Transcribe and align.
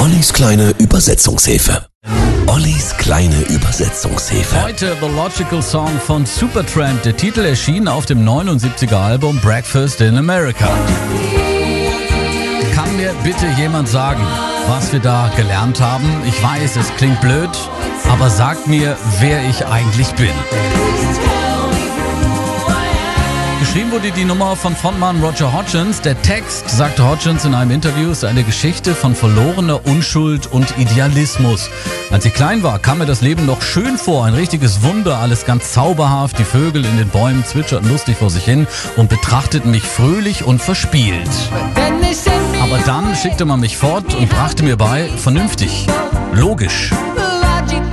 Ollis 0.00 0.32
kleine 0.32 0.70
Übersetzungshilfe. 0.78 1.84
Ollis 2.46 2.96
kleine 2.96 3.38
Übersetzungshilfe. 3.42 4.62
Heute 4.62 4.96
The 4.98 5.08
Logical 5.08 5.62
Song 5.62 5.90
von 6.06 6.24
Supertramp. 6.24 7.02
Der 7.02 7.14
Titel 7.14 7.40
erschien 7.40 7.86
auf 7.86 8.06
dem 8.06 8.26
79er 8.26 8.94
Album 8.94 9.38
Breakfast 9.40 10.00
in 10.00 10.16
America. 10.16 10.70
Kann 12.74 12.96
mir 12.96 13.12
bitte 13.22 13.46
jemand 13.58 13.90
sagen, 13.90 14.26
was 14.68 14.90
wir 14.90 15.00
da 15.00 15.30
gelernt 15.36 15.82
haben? 15.82 16.06
Ich 16.26 16.42
weiß, 16.42 16.76
es 16.76 16.88
klingt 16.96 17.20
blöd, 17.20 17.50
aber 18.08 18.30
sagt 18.30 18.68
mir, 18.68 18.96
wer 19.20 19.46
ich 19.50 19.66
eigentlich 19.66 20.08
bin. 20.14 20.32
Geschrieben 23.70 23.92
wurde 23.92 24.10
die 24.10 24.24
Nummer 24.24 24.56
von 24.56 24.74
Frontmann 24.74 25.22
Roger 25.22 25.52
Hodgins. 25.52 26.00
Der 26.00 26.20
Text, 26.22 26.68
sagte 26.68 27.08
Hodgins 27.08 27.44
in 27.44 27.54
einem 27.54 27.70
Interview, 27.70 28.10
ist 28.10 28.24
eine 28.24 28.42
Geschichte 28.42 28.96
von 28.96 29.14
verlorener 29.14 29.86
Unschuld 29.86 30.48
und 30.48 30.76
Idealismus. 30.76 31.70
Als 32.10 32.24
ich 32.24 32.34
klein 32.34 32.64
war, 32.64 32.80
kam 32.80 32.98
mir 32.98 33.06
das 33.06 33.20
Leben 33.20 33.46
noch 33.46 33.62
schön 33.62 33.96
vor. 33.96 34.24
Ein 34.24 34.34
richtiges 34.34 34.82
Wunder, 34.82 35.18
alles 35.18 35.46
ganz 35.46 35.70
zauberhaft. 35.70 36.36
Die 36.40 36.44
Vögel 36.44 36.84
in 36.84 36.96
den 36.96 37.10
Bäumen 37.10 37.44
zwitscherten 37.44 37.88
lustig 37.88 38.16
vor 38.16 38.28
sich 38.28 38.44
hin 38.44 38.66
und 38.96 39.08
betrachteten 39.08 39.70
mich 39.70 39.84
fröhlich 39.84 40.42
und 40.42 40.60
verspielt. 40.60 41.30
Aber 42.60 42.78
dann 42.78 43.14
schickte 43.14 43.44
man 43.44 43.60
mich 43.60 43.76
fort 43.76 44.16
und 44.16 44.28
brachte 44.30 44.64
mir 44.64 44.76
bei, 44.76 45.08
vernünftig, 45.16 45.86
logisch, 46.32 46.90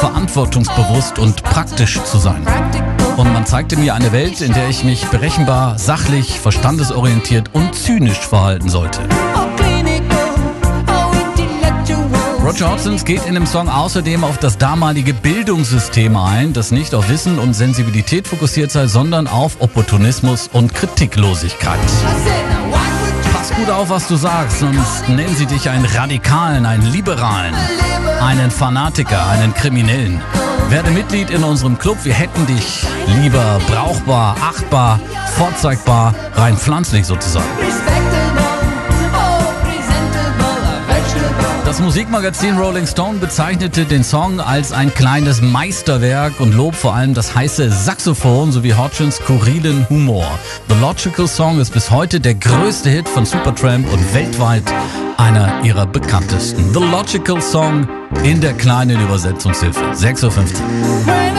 verantwortungsbewusst 0.00 1.18
und 1.18 1.42
praktisch 1.42 2.02
zu 2.04 2.16
sein. 2.16 2.46
Und 3.18 3.32
man 3.32 3.44
zeigte 3.44 3.76
mir 3.76 3.96
eine 3.96 4.12
Welt, 4.12 4.40
in 4.40 4.52
der 4.52 4.68
ich 4.68 4.84
mich 4.84 5.04
berechenbar, 5.06 5.76
sachlich, 5.76 6.38
verstandesorientiert 6.38 7.52
und 7.52 7.74
zynisch 7.74 8.20
verhalten 8.20 8.68
sollte. 8.68 9.00
Roger 12.44 12.70
Hodgson 12.70 12.96
geht 13.04 13.26
in 13.26 13.34
dem 13.34 13.44
Song 13.44 13.68
außerdem 13.68 14.22
auf 14.22 14.38
das 14.38 14.56
damalige 14.56 15.14
Bildungssystem 15.14 16.16
ein, 16.16 16.52
das 16.52 16.70
nicht 16.70 16.94
auf 16.94 17.08
Wissen 17.08 17.40
und 17.40 17.54
Sensibilität 17.54 18.28
fokussiert 18.28 18.70
sei, 18.70 18.86
sondern 18.86 19.26
auf 19.26 19.60
Opportunismus 19.60 20.48
und 20.52 20.72
Kritiklosigkeit. 20.72 21.80
Pass 23.32 23.50
gut 23.50 23.68
auf, 23.68 23.90
was 23.90 24.06
du 24.06 24.14
sagst, 24.14 24.60
sonst 24.60 25.08
nennen 25.08 25.34
sie 25.34 25.46
dich 25.46 25.68
einen 25.68 25.86
Radikalen, 25.86 26.64
einen 26.64 26.86
Liberalen, 26.92 27.54
einen 28.20 28.52
Fanatiker, 28.52 29.28
einen 29.28 29.52
Kriminellen. 29.54 30.20
Werde 30.70 30.90
Mitglied 30.90 31.30
in 31.30 31.44
unserem 31.44 31.78
Club. 31.78 31.96
Wir 32.02 32.12
hätten 32.12 32.46
dich 32.46 32.84
lieber 33.22 33.58
brauchbar, 33.68 34.36
achtbar, 34.38 35.00
vorzeigbar, 35.34 36.14
rein 36.34 36.58
pflanzlich 36.58 37.06
sozusagen. 37.06 37.46
Das 41.64 41.80
Musikmagazin 41.80 42.58
Rolling 42.58 42.86
Stone 42.86 43.18
bezeichnete 43.18 43.86
den 43.86 44.04
Song 44.04 44.40
als 44.40 44.72
ein 44.72 44.92
kleines 44.92 45.40
Meisterwerk 45.40 46.38
und 46.38 46.54
lobt 46.54 46.76
vor 46.76 46.94
allem 46.94 47.14
das 47.14 47.34
heiße 47.34 47.70
Saxophon 47.70 48.52
sowie 48.52 48.74
Hodgins 48.74 49.16
skurrilen 49.16 49.86
Humor. 49.88 50.26
The 50.68 50.74
Logical 50.80 51.28
Song 51.28 51.60
ist 51.60 51.72
bis 51.72 51.90
heute 51.90 52.20
der 52.20 52.34
größte 52.34 52.90
Hit 52.90 53.08
von 53.08 53.24
Supertramp 53.24 53.90
und 53.92 54.14
weltweit 54.14 54.64
einer 55.16 55.62
ihrer 55.62 55.86
bekanntesten. 55.86 56.72
The 56.74 56.80
Logical 56.80 57.40
Song 57.40 57.88
in 58.24 58.40
der 58.40 58.54
kleinen 58.54 59.00
Übersetzungshilfe. 59.00 59.80
6.15 59.92 60.24
Uhr. 60.26 61.37